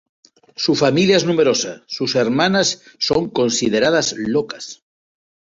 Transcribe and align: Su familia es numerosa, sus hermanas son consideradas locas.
Su 0.55 0.73
familia 0.73 1.15
es 1.17 1.25
numerosa, 1.25 1.83
sus 1.85 2.15
hermanas 2.15 2.81
son 2.97 3.29
consideradas 3.29 4.15
locas. 4.17 4.83